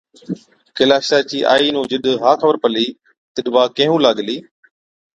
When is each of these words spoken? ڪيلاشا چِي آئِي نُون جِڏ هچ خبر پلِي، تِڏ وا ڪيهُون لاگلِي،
ڪيلاشا 0.75 1.17
چِي 1.29 1.39
آئِي 1.53 1.67
نُون 1.73 1.85
جِڏ 1.91 2.05
هچ 2.23 2.39
خبر 2.41 2.55
پلِي، 2.63 2.87
تِڏ 3.33 3.45
وا 3.53 3.63
ڪيهُون 3.77 3.99
لاگلِي، 4.05 4.37